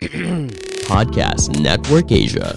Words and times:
Podcast 0.88 1.52
Network 1.60 2.08
Asia. 2.08 2.56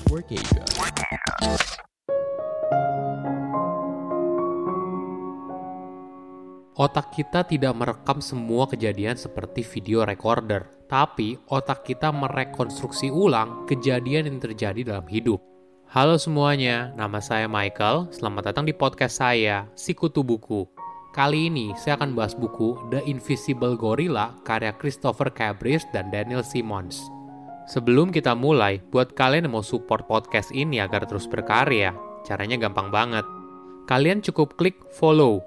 Otak 6.80 7.12
kita 7.12 7.44
tidak 7.44 7.76
merekam 7.76 8.24
semua 8.24 8.64
kejadian 8.72 9.20
seperti 9.20 9.60
video 9.60 10.08
recorder, 10.08 10.88
tapi 10.88 11.36
otak 11.52 11.84
kita 11.84 12.16
merekonstruksi 12.16 13.12
ulang 13.12 13.68
kejadian 13.68 14.32
yang 14.32 14.40
terjadi 14.40 14.96
dalam 14.96 15.08
hidup. 15.12 15.44
Halo 15.92 16.16
semuanya, 16.16 16.96
nama 16.96 17.20
saya 17.20 17.52
Michael. 17.52 18.08
Selamat 18.16 18.56
datang 18.56 18.64
di 18.64 18.72
podcast 18.72 19.20
saya, 19.20 19.68
Sikutu 19.76 20.24
Buku. 20.24 20.64
Kali 21.12 21.52
ini 21.52 21.76
saya 21.76 22.00
akan 22.00 22.16
bahas 22.16 22.40
buku 22.40 22.88
The 22.88 23.04
Invisible 23.04 23.76
Gorilla 23.76 24.32
karya 24.48 24.72
Christopher 24.80 25.28
Cabris 25.28 25.84
dan 25.92 26.08
Daniel 26.08 26.42
Simmons. 26.42 27.13
Sebelum 27.64 28.12
kita 28.12 28.36
mulai, 28.36 28.84
buat 28.92 29.16
kalian 29.16 29.48
yang 29.48 29.56
mau 29.56 29.64
support 29.64 30.04
podcast 30.06 30.52
ini 30.52 30.84
agar 30.84 31.08
terus 31.08 31.26
berkarya, 31.26 31.96
caranya 32.28 32.60
gampang 32.60 32.92
banget. 32.92 33.24
Kalian 33.88 34.24
cukup 34.24 34.56
klik 34.60 34.80
follow 34.96 35.44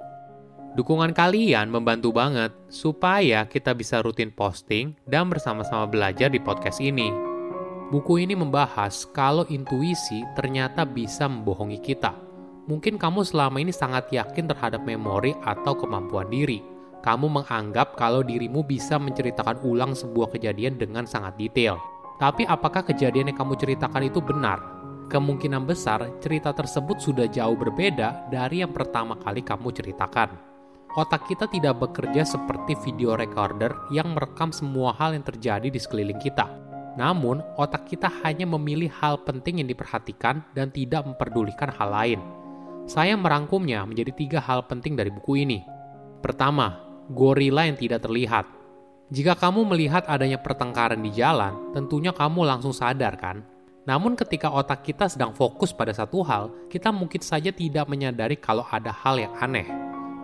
Dukungan 0.76 1.16
kalian 1.16 1.72
membantu 1.72 2.12
banget 2.12 2.52
supaya 2.68 3.48
kita 3.48 3.72
bisa 3.72 4.04
rutin 4.04 4.28
posting 4.28 4.92
dan 5.08 5.32
bersama-sama 5.32 5.88
belajar 5.88 6.28
di 6.28 6.36
podcast 6.36 6.84
ini. 6.84 7.08
Buku 7.88 8.20
ini 8.20 8.36
membahas 8.36 9.08
kalau 9.08 9.48
intuisi 9.48 10.20
ternyata 10.36 10.84
bisa 10.84 11.32
membohongi 11.32 11.80
kita. 11.80 12.12
Mungkin 12.68 13.00
kamu 13.00 13.24
selama 13.24 13.56
ini 13.56 13.72
sangat 13.72 14.12
yakin 14.12 14.52
terhadap 14.52 14.84
memori 14.84 15.32
atau 15.48 15.72
kemampuan 15.72 16.28
diri. 16.28 16.60
Kamu 17.00 17.24
menganggap 17.24 17.96
kalau 17.96 18.20
dirimu 18.20 18.60
bisa 18.60 19.00
menceritakan 19.00 19.64
ulang 19.64 19.96
sebuah 19.96 20.28
kejadian 20.36 20.76
dengan 20.76 21.08
sangat 21.08 21.40
detail. 21.40 21.80
Tapi 22.16 22.48
apakah 22.48 22.84
kejadian 22.84 23.32
yang 23.32 23.38
kamu 23.38 23.54
ceritakan 23.60 24.08
itu 24.08 24.24
benar? 24.24 24.58
Kemungkinan 25.06 25.68
besar 25.68 26.02
cerita 26.18 26.50
tersebut 26.50 26.98
sudah 26.98 27.30
jauh 27.30 27.54
berbeda 27.54 28.26
dari 28.32 28.64
yang 28.64 28.74
pertama 28.74 29.14
kali 29.14 29.44
kamu 29.44 29.70
ceritakan 29.70 30.46
otak 30.96 31.28
kita 31.28 31.44
tidak 31.44 31.76
bekerja 31.76 32.24
seperti 32.24 32.72
video 32.80 33.12
recorder 33.14 33.68
yang 33.92 34.16
merekam 34.16 34.48
semua 34.48 34.96
hal 34.96 35.12
yang 35.12 35.22
terjadi 35.22 35.68
di 35.68 35.76
sekeliling 35.76 36.16
kita. 36.16 36.48
Namun, 36.96 37.44
otak 37.60 37.84
kita 37.84 38.08
hanya 38.24 38.48
memilih 38.48 38.88
hal 38.88 39.20
penting 39.20 39.60
yang 39.60 39.68
diperhatikan 39.68 40.40
dan 40.56 40.72
tidak 40.72 41.04
memperdulikan 41.04 41.68
hal 41.76 41.92
lain. 41.92 42.20
Saya 42.88 43.12
merangkumnya 43.12 43.84
menjadi 43.84 44.16
tiga 44.16 44.40
hal 44.40 44.64
penting 44.64 44.96
dari 44.96 45.12
buku 45.12 45.44
ini. 45.44 45.60
Pertama, 46.24 46.80
gorila 47.12 47.68
yang 47.68 47.76
tidak 47.76 48.00
terlihat. 48.00 48.48
Jika 49.06 49.38
kamu 49.38 49.70
melihat 49.70 50.02
adanya 50.10 50.34
pertengkaran 50.34 50.98
di 50.98 51.14
jalan, 51.14 51.70
tentunya 51.70 52.10
kamu 52.10 52.42
langsung 52.42 52.74
sadar 52.74 53.14
kan? 53.14 53.46
Namun 53.86 54.18
ketika 54.18 54.50
otak 54.50 54.82
kita 54.82 55.06
sedang 55.06 55.30
fokus 55.30 55.70
pada 55.70 55.94
satu 55.94 56.26
hal, 56.26 56.50
kita 56.66 56.90
mungkin 56.90 57.22
saja 57.22 57.54
tidak 57.54 57.86
menyadari 57.86 58.34
kalau 58.34 58.66
ada 58.66 58.90
hal 58.90 59.14
yang 59.14 59.30
aneh. 59.38 59.62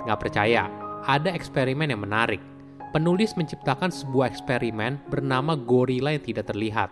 Nggak 0.02 0.18
percaya? 0.18 0.66
Ada 1.06 1.30
eksperimen 1.30 1.94
yang 1.94 2.02
menarik. 2.02 2.42
Penulis 2.90 3.38
menciptakan 3.38 3.94
sebuah 3.94 4.34
eksperimen 4.34 5.06
bernama 5.06 5.54
gorila 5.54 6.10
yang 6.10 6.26
tidak 6.26 6.50
terlihat. 6.50 6.90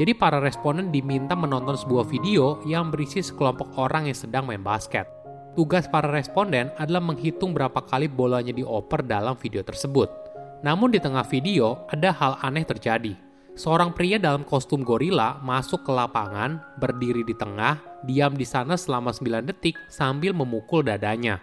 Jadi 0.00 0.16
para 0.16 0.40
responden 0.40 0.88
diminta 0.88 1.36
menonton 1.36 1.76
sebuah 1.76 2.08
video 2.08 2.64
yang 2.64 2.88
berisi 2.88 3.20
sekelompok 3.20 3.76
orang 3.76 4.08
yang 4.08 4.16
sedang 4.16 4.48
main 4.48 4.64
basket. 4.64 5.04
Tugas 5.52 5.84
para 5.92 6.08
responden 6.08 6.72
adalah 6.80 7.04
menghitung 7.04 7.52
berapa 7.52 7.84
kali 7.84 8.08
bolanya 8.08 8.56
dioper 8.56 9.04
dalam 9.04 9.36
video 9.36 9.60
tersebut. 9.60 10.27
Namun 10.62 10.90
di 10.90 10.98
tengah 10.98 11.22
video 11.26 11.86
ada 11.86 12.10
hal 12.10 12.38
aneh 12.42 12.66
terjadi. 12.66 13.14
Seorang 13.58 13.90
pria 13.90 14.22
dalam 14.22 14.46
kostum 14.46 14.86
gorila 14.86 15.42
masuk 15.42 15.82
ke 15.82 15.90
lapangan, 15.90 16.62
berdiri 16.78 17.26
di 17.26 17.34
tengah, 17.34 17.78
diam 18.06 18.38
di 18.38 18.46
sana 18.46 18.78
selama 18.78 19.10
9 19.10 19.50
detik 19.50 19.74
sambil 19.90 20.30
memukul 20.30 20.86
dadanya. 20.86 21.42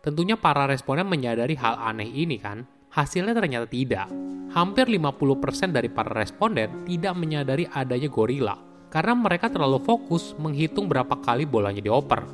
Tentunya 0.00 0.40
para 0.40 0.64
responden 0.64 1.04
menyadari 1.04 1.52
hal 1.60 1.76
aneh 1.76 2.08
ini 2.08 2.40
kan? 2.40 2.64
Hasilnya 2.88 3.36
ternyata 3.36 3.68
tidak. 3.68 4.08
Hampir 4.56 4.88
50% 4.88 5.76
dari 5.76 5.92
para 5.92 6.16
responden 6.16 6.88
tidak 6.88 7.12
menyadari 7.12 7.68
adanya 7.68 8.08
gorila 8.08 8.56
karena 8.90 9.14
mereka 9.14 9.46
terlalu 9.52 9.78
fokus 9.84 10.34
menghitung 10.40 10.90
berapa 10.90 11.20
kali 11.20 11.44
bolanya 11.44 11.84
dioper. 11.84 12.24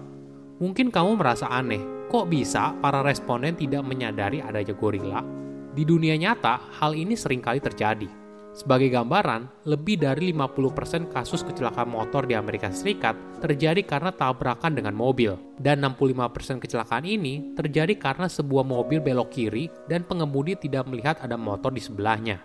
Mungkin 0.63 0.89
kamu 0.89 1.21
merasa 1.21 1.51
aneh, 1.53 2.09
kok 2.09 2.31
bisa 2.33 2.73
para 2.81 3.05
responden 3.05 3.59
tidak 3.59 3.85
menyadari 3.85 4.41
adanya 4.41 4.73
gorila? 4.73 5.46
Di 5.77 5.85
dunia 5.85 6.17
nyata, 6.17 6.81
hal 6.81 6.97
ini 6.97 7.13
sering 7.13 7.45
kali 7.45 7.61
terjadi 7.61 8.27
sebagai 8.57 8.89
gambaran, 8.89 9.69
lebih 9.69 10.01
dari 10.01 10.33
50% 10.33 11.13
kasus 11.13 11.45
kecelakaan 11.45 11.93
motor 11.93 12.25
di 12.25 12.33
Amerika 12.33 12.73
Serikat 12.73 13.13
terjadi 13.45 13.85
karena 13.85 14.09
tabrakan 14.09 14.73
dengan 14.73 14.97
mobil, 14.97 15.37
dan 15.61 15.85
65% 15.85 16.65
kecelakaan 16.65 17.05
ini 17.05 17.53
terjadi 17.53 17.93
karena 18.01 18.33
sebuah 18.33 18.65
mobil 18.65 19.05
belok 19.05 19.29
kiri 19.29 19.69
dan 19.93 20.09
pengemudi 20.09 20.57
tidak 20.57 20.89
melihat 20.89 21.21
ada 21.21 21.37
motor 21.37 21.69
di 21.69 21.85
sebelahnya. 21.85 22.41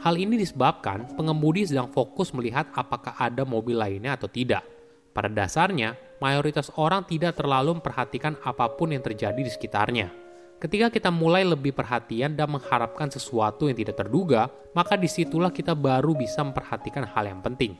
Hal 0.00 0.16
ini 0.16 0.40
disebabkan 0.40 1.12
pengemudi 1.20 1.68
sedang 1.68 1.92
fokus 1.92 2.32
melihat 2.32 2.72
apakah 2.72 3.12
ada 3.20 3.44
mobil 3.44 3.76
lainnya 3.76 4.16
atau 4.16 4.32
tidak. 4.32 4.64
Pada 5.12 5.28
dasarnya, 5.28 6.00
mayoritas 6.24 6.72
orang 6.80 7.04
tidak 7.04 7.36
terlalu 7.36 7.76
memperhatikan 7.76 8.40
apa 8.40 8.72
pun 8.72 8.96
yang 8.96 9.04
terjadi 9.04 9.36
di 9.36 9.52
sekitarnya. 9.52 10.31
Ketika 10.62 10.94
kita 10.94 11.10
mulai 11.10 11.42
lebih 11.42 11.74
perhatian 11.74 12.38
dan 12.38 12.46
mengharapkan 12.46 13.10
sesuatu 13.10 13.66
yang 13.66 13.74
tidak 13.74 13.98
terduga, 13.98 14.46
maka 14.78 14.94
di 14.94 15.10
situlah 15.10 15.50
kita 15.50 15.74
baru 15.74 16.14
bisa 16.14 16.38
memperhatikan 16.46 17.02
hal 17.02 17.26
yang 17.26 17.42
penting. 17.42 17.74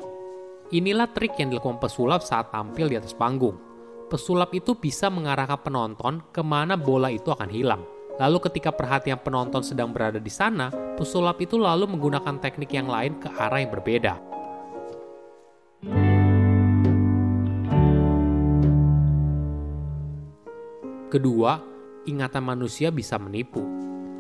Inilah 0.75 1.07
trik 1.15 1.39
yang 1.39 1.55
dilakukan 1.55 1.79
pesulap 1.79 2.27
saat 2.27 2.51
tampil 2.51 2.91
di 2.91 2.99
atas 2.99 3.15
panggung. 3.15 3.55
Pesulap 4.11 4.51
itu 4.51 4.75
bisa 4.75 5.07
mengarahkan 5.15 5.63
penonton 5.63 6.27
ke 6.35 6.43
mana 6.43 6.75
bola 6.75 7.07
itu 7.07 7.31
akan 7.31 7.47
hilang. 7.55 7.87
Lalu 8.19 8.51
ketika 8.51 8.75
perhatian 8.75 9.23
penonton 9.23 9.63
sedang 9.63 9.95
berada 9.95 10.19
di 10.19 10.33
sana, 10.35 10.75
pesulap 10.99 11.39
itu 11.39 11.55
lalu 11.55 11.87
menggunakan 11.87 12.43
teknik 12.43 12.75
yang 12.75 12.91
lain 12.91 13.15
ke 13.23 13.31
arah 13.31 13.63
yang 13.63 13.71
berbeda. 13.71 14.19
Kedua, 21.15 21.72
ingatan 22.07 22.43
manusia 22.43 22.91
bisa 22.91 23.19
menipu. 23.19 23.63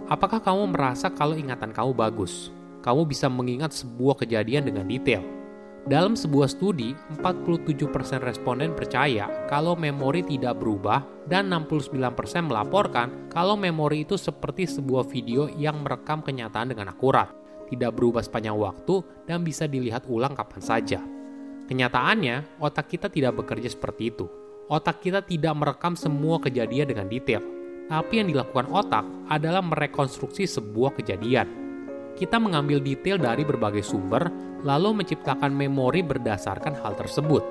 Apakah 0.06 0.42
kamu 0.42 0.74
merasa 0.74 1.10
kalau 1.10 1.34
ingatan 1.34 1.74
kamu 1.74 1.94
bagus? 1.94 2.54
Kamu 2.82 3.06
bisa 3.06 3.30
mengingat 3.30 3.70
sebuah 3.74 4.22
kejadian 4.22 4.66
dengan 4.66 4.86
detail. 4.86 5.22
Dalam 5.82 6.14
sebuah 6.14 6.46
studi, 6.46 6.94
47% 7.18 8.22
responden 8.22 8.70
percaya 8.70 9.26
kalau 9.50 9.74
memori 9.74 10.22
tidak 10.22 10.62
berubah 10.62 11.02
dan 11.26 11.50
69% 11.50 12.14
melaporkan 12.46 13.26
kalau 13.26 13.58
memori 13.58 14.06
itu 14.06 14.14
seperti 14.14 14.70
sebuah 14.70 15.02
video 15.10 15.50
yang 15.50 15.82
merekam 15.82 16.22
kenyataan 16.22 16.70
dengan 16.70 16.94
akurat, 16.94 17.34
tidak 17.66 17.98
berubah 17.98 18.22
sepanjang 18.22 18.54
waktu 18.54 19.02
dan 19.26 19.42
bisa 19.42 19.66
dilihat 19.66 20.06
ulang 20.06 20.38
kapan 20.38 20.62
saja. 20.62 21.00
Kenyataannya, 21.66 22.62
otak 22.62 22.86
kita 22.86 23.10
tidak 23.10 23.42
bekerja 23.42 23.66
seperti 23.66 24.14
itu. 24.14 24.30
Otak 24.70 25.02
kita 25.02 25.26
tidak 25.26 25.54
merekam 25.58 25.98
semua 25.98 26.38
kejadian 26.38 26.94
dengan 26.94 27.10
detail, 27.10 27.42
tapi 27.90 28.22
yang 28.22 28.28
dilakukan 28.30 28.68
otak 28.70 29.04
adalah 29.28 29.64
merekonstruksi 29.64 30.46
sebuah 30.46 30.94
kejadian. 30.98 31.48
Kita 32.12 32.36
mengambil 32.36 32.78
detail 32.78 33.16
dari 33.16 33.42
berbagai 33.42 33.82
sumber, 33.82 34.28
lalu 34.62 35.02
menciptakan 35.02 35.50
memori 35.50 36.04
berdasarkan 36.04 36.76
hal 36.78 36.94
tersebut. 36.94 37.42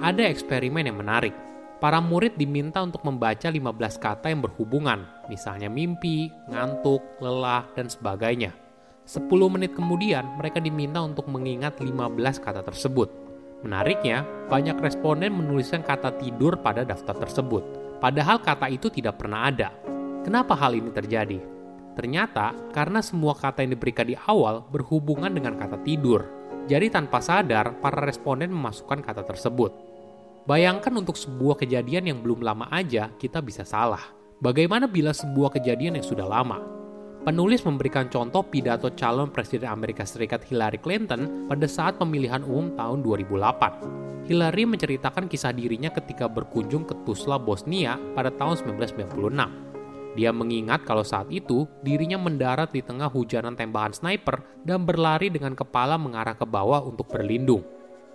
Ada 0.00 0.26
eksperimen 0.32 0.88
yang 0.88 0.98
menarik. 0.98 1.36
Para 1.80 1.96
murid 1.96 2.36
diminta 2.36 2.84
untuk 2.84 3.00
membaca 3.08 3.48
15 3.48 3.96
kata 3.96 4.28
yang 4.28 4.44
berhubungan, 4.44 5.00
misalnya 5.32 5.72
mimpi, 5.72 6.28
ngantuk, 6.52 7.00
lelah, 7.24 7.64
dan 7.72 7.88
sebagainya. 7.88 8.52
10 9.08 9.24
menit 9.48 9.72
kemudian, 9.72 10.28
mereka 10.36 10.60
diminta 10.60 11.00
untuk 11.00 11.24
mengingat 11.32 11.80
15 11.80 12.36
kata 12.36 12.60
tersebut. 12.60 13.08
Menariknya, 13.64 14.28
banyak 14.52 14.76
responden 14.76 15.32
menuliskan 15.32 15.80
kata 15.80 16.20
tidur 16.20 16.60
pada 16.60 16.84
daftar 16.84 17.16
tersebut 17.16 17.89
Padahal 18.00 18.40
kata 18.40 18.72
itu 18.72 18.88
tidak 18.88 19.20
pernah 19.20 19.44
ada. 19.44 19.76
Kenapa 20.24 20.56
hal 20.56 20.72
ini 20.72 20.88
terjadi? 20.88 21.36
Ternyata 21.92 22.56
karena 22.72 23.04
semua 23.04 23.36
kata 23.36 23.60
yang 23.60 23.76
diberikan 23.76 24.08
di 24.08 24.16
awal 24.16 24.64
berhubungan 24.72 25.28
dengan 25.28 25.52
kata 25.52 25.84
tidur. 25.84 26.24
Jadi 26.64 26.88
tanpa 26.88 27.20
sadar, 27.20 27.76
para 27.76 28.00
responden 28.00 28.48
memasukkan 28.56 29.04
kata 29.04 29.20
tersebut. 29.28 29.72
Bayangkan 30.48 30.96
untuk 30.96 31.20
sebuah 31.20 31.60
kejadian 31.60 32.08
yang 32.08 32.18
belum 32.24 32.40
lama 32.40 32.72
aja 32.72 33.12
kita 33.20 33.44
bisa 33.44 33.68
salah. 33.68 34.00
Bagaimana 34.40 34.88
bila 34.88 35.12
sebuah 35.12 35.52
kejadian 35.60 36.00
yang 36.00 36.06
sudah 36.06 36.24
lama? 36.24 36.79
Penulis 37.20 37.60
memberikan 37.68 38.08
contoh 38.08 38.40
pidato 38.40 38.88
calon 38.96 39.28
Presiden 39.28 39.68
Amerika 39.68 40.08
Serikat 40.08 40.40
Hillary 40.48 40.80
Clinton 40.80 41.44
pada 41.52 41.68
saat 41.68 42.00
pemilihan 42.00 42.40
umum 42.40 42.72
tahun 42.80 43.04
2008. 43.04 44.24
Hillary 44.24 44.64
menceritakan 44.64 45.28
kisah 45.28 45.52
dirinya 45.52 45.92
ketika 45.92 46.24
berkunjung 46.32 46.88
ke 46.88 46.96
Tuzla, 47.04 47.36
Bosnia 47.36 48.00
pada 48.16 48.32
tahun 48.32 48.64
1996. 48.80 49.36
Dia 50.16 50.32
mengingat 50.32 50.88
kalau 50.88 51.04
saat 51.04 51.28
itu 51.28 51.68
dirinya 51.84 52.16
mendarat 52.16 52.72
di 52.72 52.80
tengah 52.80 53.12
hujanan 53.12 53.52
tembakan 53.52 53.92
sniper 53.92 54.40
dan 54.64 54.88
berlari 54.88 55.28
dengan 55.28 55.52
kepala 55.52 56.00
mengarah 56.00 56.32
ke 56.32 56.48
bawah 56.48 56.80
untuk 56.80 57.04
berlindung. 57.04 57.60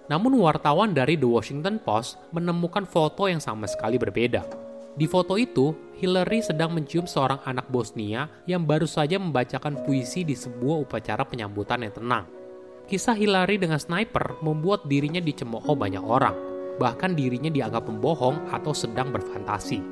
Namun 0.10 0.34
wartawan 0.42 0.98
dari 0.98 1.14
The 1.14 1.30
Washington 1.30 1.78
Post 1.78 2.18
menemukan 2.34 2.90
foto 2.90 3.30
yang 3.30 3.42
sama 3.42 3.70
sekali 3.70 4.02
berbeda. 4.02 4.65
Di 4.96 5.12
foto 5.12 5.36
itu, 5.36 5.76
Hillary 6.00 6.40
sedang 6.40 6.72
mencium 6.72 7.04
seorang 7.04 7.44
anak 7.44 7.68
Bosnia 7.68 8.32
yang 8.48 8.64
baru 8.64 8.88
saja 8.88 9.20
membacakan 9.20 9.84
puisi 9.84 10.24
di 10.24 10.36
sebuah 10.36 10.88
upacara 10.88 11.28
penyambutan 11.28 11.84
yang 11.84 11.92
tenang. 11.92 12.26
Kisah 12.88 13.16
Hillary 13.16 13.60
dengan 13.60 13.76
sniper 13.76 14.40
membuat 14.40 14.88
dirinya 14.88 15.20
dicemooh 15.20 15.76
banyak 15.76 16.00
orang, 16.00 16.36
bahkan 16.80 17.12
dirinya 17.12 17.52
dianggap 17.52 17.92
pembohong 17.92 18.48
atau 18.56 18.72
sedang 18.72 19.12
berfantasi. 19.12 19.84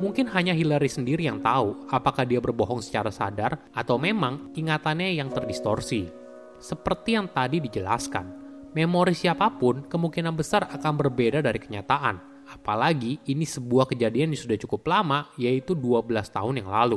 Mungkin 0.00 0.28
hanya 0.32 0.52
Hillary 0.52 0.88
sendiri 0.88 1.24
yang 1.24 1.40
tahu 1.40 1.88
apakah 1.92 2.24
dia 2.28 2.40
berbohong 2.40 2.84
secara 2.84 3.08
sadar 3.08 3.60
atau 3.72 3.96
memang 3.96 4.52
ingatannya 4.56 5.16
yang 5.16 5.32
terdistorsi. 5.32 6.08
Seperti 6.56 7.16
yang 7.16 7.28
tadi 7.32 7.60
dijelaskan, 7.60 8.24
memori 8.72 9.12
siapa 9.12 9.52
pun 9.56 9.84
kemungkinan 9.88 10.32
besar 10.36 10.68
akan 10.68 10.92
berbeda 10.96 11.44
dari 11.44 11.60
kenyataan. 11.60 12.35
Apalagi 12.56 13.20
ini 13.28 13.44
sebuah 13.44 13.84
kejadian 13.84 14.32
yang 14.32 14.40
sudah 14.40 14.56
cukup 14.56 14.88
lama, 14.88 15.28
yaitu 15.36 15.76
12 15.76 16.08
tahun 16.32 16.64
yang 16.64 16.72
lalu. 16.72 16.96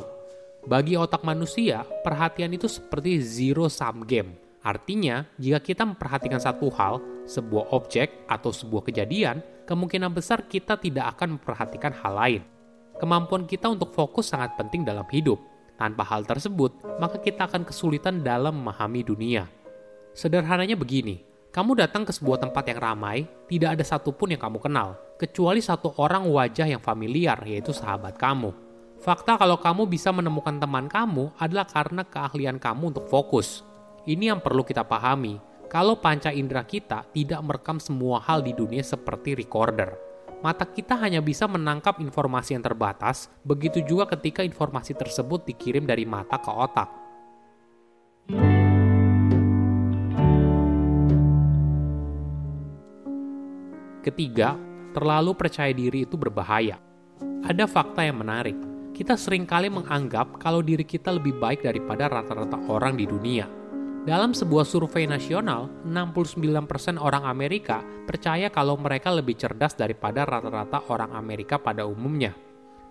Bagi 0.64 0.96
otak 0.96 1.28
manusia, 1.28 1.84
perhatian 1.84 2.56
itu 2.56 2.72
seperti 2.72 3.20
zero 3.20 3.68
sum 3.68 4.08
game. 4.08 4.40
Artinya, 4.64 5.28
jika 5.36 5.60
kita 5.60 5.84
memperhatikan 5.84 6.40
satu 6.40 6.72
hal, 6.72 7.04
sebuah 7.28 7.76
objek 7.76 8.28
atau 8.28 8.52
sebuah 8.56 8.88
kejadian, 8.88 9.44
kemungkinan 9.68 10.12
besar 10.12 10.48
kita 10.48 10.80
tidak 10.80 11.16
akan 11.16 11.40
memperhatikan 11.40 11.92
hal 11.92 12.14
lain. 12.16 12.42
Kemampuan 13.00 13.48
kita 13.48 13.72
untuk 13.72 13.96
fokus 13.96 14.32
sangat 14.32 14.56
penting 14.60 14.84
dalam 14.84 15.08
hidup. 15.12 15.40
Tanpa 15.80 16.04
hal 16.04 16.28
tersebut, 16.28 16.76
maka 17.00 17.24
kita 17.24 17.48
akan 17.48 17.64
kesulitan 17.64 18.20
dalam 18.20 18.60
memahami 18.60 19.00
dunia. 19.00 19.48
Sederhananya 20.12 20.76
begini, 20.76 21.24
kamu 21.56 21.80
datang 21.80 22.04
ke 22.04 22.12
sebuah 22.12 22.44
tempat 22.44 22.68
yang 22.68 22.80
ramai, 22.84 23.24
tidak 23.48 23.80
ada 23.80 23.84
satupun 23.88 24.36
yang 24.36 24.42
kamu 24.44 24.60
kenal, 24.60 25.00
kecuali 25.20 25.60
satu 25.60 26.00
orang 26.00 26.24
wajah 26.32 26.72
yang 26.72 26.80
familiar, 26.80 27.36
yaitu 27.44 27.76
sahabat 27.76 28.16
kamu. 28.16 28.56
Fakta 29.04 29.36
kalau 29.36 29.60
kamu 29.60 29.92
bisa 29.92 30.16
menemukan 30.16 30.56
teman 30.56 30.88
kamu 30.88 31.36
adalah 31.36 31.68
karena 31.68 32.08
keahlian 32.08 32.56
kamu 32.56 32.96
untuk 32.96 33.12
fokus. 33.12 33.68
Ini 34.08 34.32
yang 34.32 34.40
perlu 34.40 34.64
kita 34.64 34.88
pahami. 34.88 35.38
Kalau 35.68 36.00
panca 36.00 36.32
indera 36.32 36.64
kita 36.64 37.04
tidak 37.12 37.44
merekam 37.44 37.78
semua 37.78 38.24
hal 38.24 38.42
di 38.42 38.56
dunia 38.56 38.82
seperti 38.82 39.38
recorder 39.38 40.10
mata 40.40 40.64
kita 40.64 40.96
hanya 40.96 41.20
bisa 41.20 41.46
menangkap 41.52 42.00
informasi 42.00 42.56
yang 42.56 42.64
terbatas, 42.64 43.28
begitu 43.44 43.84
juga 43.84 44.08
ketika 44.16 44.40
informasi 44.40 44.96
tersebut 44.96 45.44
dikirim 45.44 45.84
dari 45.84 46.08
mata 46.08 46.40
ke 46.40 46.52
otak. 46.52 46.90
Ketiga, 54.00 54.56
terlalu 55.00 55.32
percaya 55.40 55.72
diri 55.72 56.04
itu 56.04 56.20
berbahaya. 56.20 56.76
Ada 57.48 57.64
fakta 57.72 58.04
yang 58.04 58.20
menarik. 58.20 58.60
Kita 58.92 59.16
sering 59.16 59.48
kali 59.48 59.72
menganggap 59.72 60.44
kalau 60.44 60.60
diri 60.60 60.84
kita 60.84 61.16
lebih 61.16 61.40
baik 61.40 61.64
daripada 61.64 62.12
rata-rata 62.12 62.60
orang 62.68 63.00
di 63.00 63.08
dunia 63.08 63.48
dalam 64.10 64.34
sebuah 64.34 64.66
survei 64.66 65.06
nasional, 65.06 65.70
69% 65.86 66.98
orang 66.98 67.30
Amerika 67.30 67.84
percaya 68.08 68.50
kalau 68.50 68.80
mereka 68.80 69.14
lebih 69.14 69.38
cerdas 69.38 69.78
daripada 69.78 70.26
rata-rata 70.26 70.88
orang 70.90 71.14
Amerika 71.14 71.62
pada 71.62 71.84
umumnya. 71.86 72.34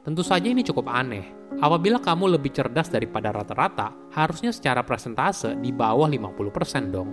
Tentu 0.07 0.23
saja 0.23 0.47
ini 0.47 0.63
cukup 0.63 0.87
aneh. 0.87 1.27
Apabila 1.59 1.99
kamu 1.99 2.39
lebih 2.39 2.55
cerdas 2.55 2.87
daripada 2.87 3.35
rata-rata, 3.35 3.91
harusnya 4.15 4.55
secara 4.55 4.87
presentase 4.87 5.59
di 5.59 5.75
bawah 5.75 6.07
50% 6.07 6.95
dong. 6.95 7.11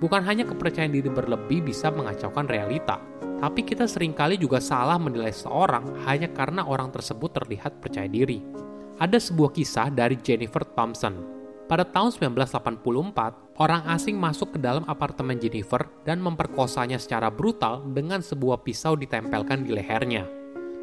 Bukan 0.00 0.22
hanya 0.24 0.48
kepercayaan 0.48 0.94
diri 0.94 1.12
berlebih 1.12 1.66
bisa 1.66 1.92
mengacaukan 1.92 2.48
realita, 2.48 3.04
tapi 3.42 3.66
kita 3.66 3.90
sering 3.90 4.14
kali 4.14 4.38
juga 4.38 4.62
salah 4.62 5.02
menilai 5.02 5.34
seseorang 5.34 6.06
hanya 6.06 6.30
karena 6.30 6.62
orang 6.62 6.94
tersebut 6.94 7.42
terlihat 7.42 7.82
percaya 7.82 8.06
diri. 8.06 8.38
Ada 9.02 9.18
sebuah 9.18 9.50
kisah 9.50 9.90
dari 9.90 10.14
Jennifer 10.14 10.62
Thompson, 10.62 11.42
pada 11.72 11.88
tahun 11.88 12.12
1984, 12.12 13.56
orang 13.56 13.82
asing 13.96 14.20
masuk 14.20 14.54
ke 14.54 14.58
dalam 14.60 14.84
apartemen 14.84 15.40
Jennifer 15.40 15.88
dan 16.04 16.20
memperkosanya 16.20 17.00
secara 17.00 17.32
brutal 17.32 17.80
dengan 17.96 18.20
sebuah 18.20 18.60
pisau 18.60 18.92
ditempelkan 18.92 19.64
di 19.64 19.72
lehernya. 19.72 20.28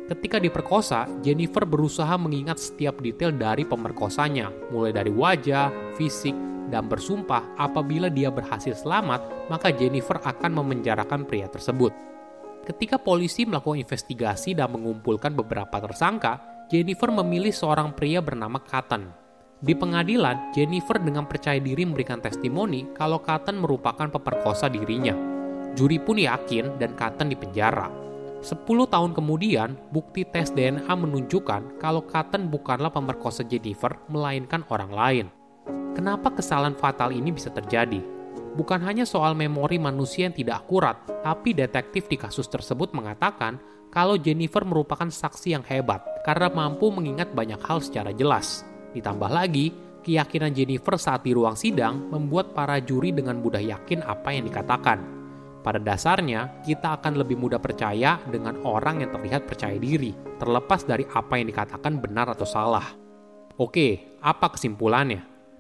Ketika 0.10 0.42
diperkosa, 0.42 1.06
Jennifer 1.22 1.70
berusaha 1.70 2.18
mengingat 2.18 2.58
setiap 2.58 2.98
detail 3.06 3.30
dari 3.30 3.70
pemerkosanya, 3.70 4.50
mulai 4.74 4.90
dari 4.90 5.14
wajah, 5.14 5.70
fisik, 5.94 6.34
dan 6.74 6.90
bersumpah 6.90 7.54
apabila 7.62 8.10
dia 8.10 8.34
berhasil 8.34 8.74
selamat, 8.74 9.48
maka 9.54 9.70
Jennifer 9.70 10.18
akan 10.26 10.58
memenjarakan 10.58 11.30
pria 11.30 11.46
tersebut. 11.46 11.94
Ketika 12.69 13.01
polisi 13.01 13.50
melakukan 13.50 13.81
investigasi 13.81 14.54
dan 14.54 14.69
mengumpulkan 14.69 15.33
beberapa 15.33 15.81
tersangka, 15.81 16.38
Jennifer 16.69 17.10
memilih 17.10 17.50
seorang 17.50 17.98
pria 17.98 18.21
bernama 18.21 18.62
Cotton 18.62 19.19
di 19.60 19.75
pengadilan, 19.75 20.56
Jennifer 20.56 20.95
dengan 21.04 21.27
percaya 21.27 21.60
diri 21.60 21.83
memberikan 21.83 22.24
testimoni 22.24 22.95
kalau 22.95 23.19
Cotton 23.19 23.60
merupakan 23.60 24.07
peperkosa 24.07 24.71
dirinya. 24.71 25.12
Juri 25.75 26.00
pun 26.00 26.16
yakin 26.16 26.80
dan 26.80 26.95
Cotton 26.95 27.27
dipenjara. 27.27 27.92
Sepuluh 28.39 28.88
tahun 28.88 29.12
kemudian, 29.12 29.75
bukti 29.92 30.24
tes 30.24 30.56
DNA 30.56 30.88
menunjukkan 30.88 31.75
kalau 31.75 32.07
Cotton 32.07 32.48
bukanlah 32.48 32.88
pemerkosa 32.88 33.44
Jennifer, 33.44 34.00
melainkan 34.07 34.63
orang 34.72 34.92
lain. 34.95 35.25
Kenapa 35.92 36.31
kesalahan 36.31 36.80
fatal 36.80 37.12
ini 37.12 37.36
bisa 37.36 37.51
terjadi? 37.51 38.00
Bukan 38.57 38.81
hanya 38.81 39.06
soal 39.06 39.38
memori 39.38 39.78
manusia 39.78 40.30
yang 40.30 40.36
tidak 40.36 40.66
akurat, 40.66 40.98
tapi 41.22 41.54
detektif 41.54 42.10
di 42.10 42.18
kasus 42.18 42.50
tersebut 42.50 42.94
mengatakan 42.98 43.62
kalau 43.90 44.18
Jennifer 44.18 44.62
merupakan 44.62 45.10
saksi 45.10 45.57
yang 45.57 45.66
hebat 45.66 46.01
karena 46.22 46.50
mampu 46.50 46.94
mengingat 46.94 47.34
banyak 47.34 47.57
hal 47.62 47.81
secara 47.81 48.13
jelas. 48.13 48.62
Ditambah 48.94 49.30
lagi, 49.30 49.74
keyakinan 50.06 50.54
Jennifer 50.54 50.98
saat 50.98 51.25
di 51.25 51.34
ruang 51.34 51.57
sidang 51.57 52.10
membuat 52.10 52.54
para 52.54 52.78
juri 52.81 53.13
dengan 53.13 53.42
mudah 53.42 53.62
yakin 53.62 54.06
apa 54.06 54.30
yang 54.34 54.46
dikatakan. 54.46 55.19
Pada 55.60 55.75
dasarnya, 55.75 56.63
kita 56.63 57.01
akan 57.01 57.19
lebih 57.19 57.36
mudah 57.36 57.60
percaya 57.60 58.16
dengan 58.31 58.62
orang 58.63 59.04
yang 59.04 59.12
terlihat 59.12 59.44
percaya 59.44 59.75
diri, 59.75 60.16
terlepas 60.40 60.88
dari 60.88 61.04
apa 61.04 61.36
yang 61.36 61.51
dikatakan 61.51 62.00
benar 62.00 62.31
atau 62.31 62.48
salah. 62.48 62.96
Oke, 63.60 64.18
apa 64.24 64.56
kesimpulannya? 64.56 65.19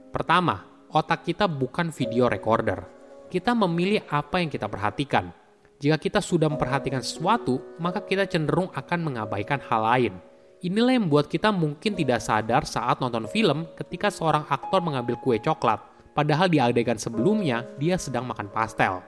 Pertama, 0.09 0.68
otak 0.89 1.21
kita 1.29 1.45
bukan 1.45 1.93
video 1.93 2.25
recorder. 2.25 2.81
Kita 3.29 3.53
memilih 3.53 4.01
apa 4.09 4.41
yang 4.41 4.49
kita 4.49 4.65
perhatikan. 4.65 5.29
Jika 5.79 6.01
kita 6.01 6.19
sudah 6.19 6.49
memperhatikan 6.49 6.99
sesuatu, 6.99 7.61
maka 7.77 8.01
kita 8.03 8.25
cenderung 8.25 8.73
akan 8.73 8.99
mengabaikan 8.99 9.61
hal 9.69 9.85
lain. 9.85 10.13
Inilah 10.59 10.97
yang 10.97 11.07
membuat 11.07 11.31
kita 11.31 11.55
mungkin 11.55 11.95
tidak 11.95 12.19
sadar 12.19 12.67
saat 12.67 12.99
nonton 12.99 13.29
film 13.31 13.63
ketika 13.79 14.11
seorang 14.11 14.43
aktor 14.49 14.83
mengambil 14.83 15.15
kue 15.23 15.39
coklat, 15.39 15.79
padahal 16.11 16.51
di 16.51 16.59
adegan 16.59 16.99
sebelumnya 16.99 17.63
dia 17.79 17.95
sedang 17.95 18.27
makan 18.27 18.51
pastel. 18.51 18.99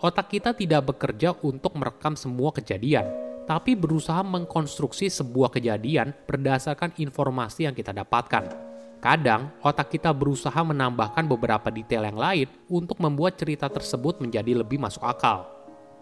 Otak 0.00 0.32
kita 0.32 0.56
tidak 0.56 0.96
bekerja 0.96 1.36
untuk 1.44 1.76
merekam 1.76 2.16
semua 2.16 2.56
kejadian, 2.56 3.04
tapi 3.44 3.76
berusaha 3.76 4.24
mengkonstruksi 4.24 5.12
sebuah 5.12 5.52
kejadian 5.52 6.16
berdasarkan 6.24 6.96
informasi 6.96 7.68
yang 7.68 7.76
kita 7.76 7.92
dapatkan. 7.92 8.73
Kadang, 9.04 9.52
otak 9.60 9.92
kita 9.92 10.16
berusaha 10.16 10.56
menambahkan 10.64 11.28
beberapa 11.28 11.68
detail 11.68 12.08
yang 12.08 12.16
lain 12.16 12.48
untuk 12.72 12.96
membuat 13.04 13.36
cerita 13.36 13.68
tersebut 13.68 14.24
menjadi 14.24 14.64
lebih 14.64 14.80
masuk 14.80 15.04
akal. 15.04 15.44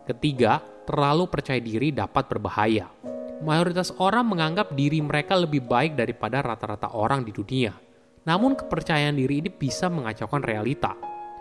Ketiga, 0.07 0.63
terlalu 0.87 1.27
percaya 1.27 1.59
diri 1.59 1.91
dapat 1.91 2.31
berbahaya 2.31 2.87
mayoritas 3.43 3.91
orang 3.99 4.31
menganggap 4.31 4.71
diri 4.73 5.03
mereka 5.03 5.35
lebih 5.35 5.67
baik 5.67 5.99
daripada 5.99 6.41
rata-rata 6.41 6.95
orang 6.95 7.27
di 7.27 7.35
dunia. 7.35 7.75
Namun 8.23 8.55
kepercayaan 8.55 9.19
diri 9.19 9.43
ini 9.43 9.51
bisa 9.51 9.91
mengacaukan 9.91 10.47
realita. 10.47 10.95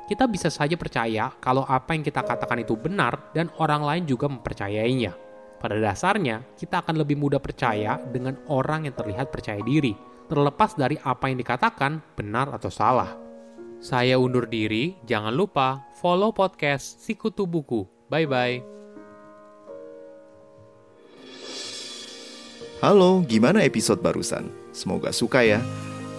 Kita 0.09 0.25
bisa 0.25 0.49
saja 0.49 0.73
percaya 0.75 1.29
kalau 1.37 1.63
apa 1.63 1.93
yang 1.93 2.01
kita 2.01 2.25
katakan 2.25 2.65
itu 2.65 2.73
benar 2.73 3.31
dan 3.37 3.53
orang 3.61 3.85
lain 3.85 4.03
juga 4.09 4.25
mempercayainya. 4.27 5.13
Pada 5.61 5.77
dasarnya, 5.77 6.41
kita 6.57 6.81
akan 6.81 7.05
lebih 7.05 7.21
mudah 7.21 7.37
percaya 7.37 8.01
dengan 8.09 8.33
orang 8.49 8.89
yang 8.89 8.97
terlihat 8.97 9.29
percaya 9.29 9.61
diri, 9.61 9.93
terlepas 10.31 10.79
dari 10.79 10.95
apa 11.03 11.27
yang 11.27 11.43
dikatakan 11.43 11.99
benar 12.15 12.47
atau 12.55 12.71
salah. 12.71 13.19
Saya 13.83 14.15
undur 14.15 14.47
diri, 14.47 14.95
jangan 15.03 15.35
lupa 15.35 15.83
follow 15.99 16.31
podcast 16.31 17.03
Sikutu 17.03 17.43
Buku. 17.43 17.83
Bye-bye. 18.07 18.63
Halo, 22.79 23.27
gimana 23.27 23.67
episode 23.67 23.99
barusan? 23.99 24.47
Semoga 24.71 25.11
suka 25.11 25.43
ya. 25.43 25.59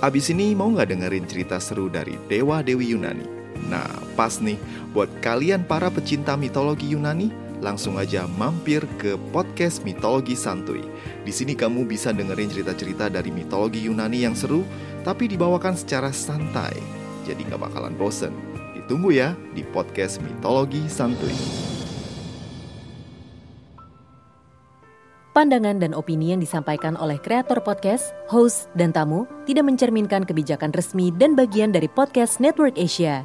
Abis 0.05 0.29
ini 0.29 0.53
mau 0.53 0.69
nggak 0.69 0.93
dengerin 0.93 1.25
cerita 1.25 1.57
seru 1.57 1.89
dari 1.89 2.21
Dewa 2.29 2.61
Dewi 2.61 2.93
Yunani? 2.93 3.25
Nah, 3.71 3.89
pas 4.19 4.43
nih, 4.43 4.61
buat 4.93 5.09
kalian 5.25 5.65
para 5.65 5.89
pecinta 5.89 6.37
mitologi 6.37 6.93
Yunani, 6.93 7.33
langsung 7.63 7.97
aja 7.97 8.27
mampir 8.27 8.83
ke 8.99 9.15
podcast 9.31 9.87
Mitologi 9.87 10.35
Santuy. 10.35 10.83
Di 11.23 11.31
sini 11.31 11.55
kamu 11.55 11.87
bisa 11.87 12.11
dengerin 12.11 12.51
cerita-cerita 12.51 13.07
dari 13.07 13.31
mitologi 13.31 13.87
Yunani 13.87 14.27
yang 14.27 14.35
seru, 14.35 14.67
tapi 15.07 15.31
dibawakan 15.31 15.79
secara 15.79 16.11
santai. 16.11 16.75
Jadi 17.23 17.47
gak 17.47 17.63
bakalan 17.63 17.95
bosen. 17.95 18.35
Ditunggu 18.75 19.15
ya 19.15 19.39
di 19.55 19.63
podcast 19.63 20.19
Mitologi 20.21 20.91
Santuy. 20.91 21.33
Pandangan 25.33 25.81
dan 25.81 25.97
opini 25.97 26.37
yang 26.37 26.45
disampaikan 26.45 26.93
oleh 27.01 27.17
kreator 27.17 27.65
podcast, 27.65 28.13
host, 28.29 28.69
dan 28.77 28.93
tamu 28.93 29.25
tidak 29.49 29.65
mencerminkan 29.65 30.29
kebijakan 30.29 30.77
resmi 30.77 31.09
dan 31.17 31.33
bagian 31.33 31.73
dari 31.73 31.89
podcast 31.89 32.37
Network 32.37 32.77
Asia. 32.77 33.25